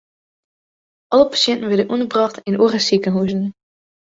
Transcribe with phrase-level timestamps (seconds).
[1.13, 3.43] Alle pasjinten wurde ûnderbrocht yn oare sikehuzen.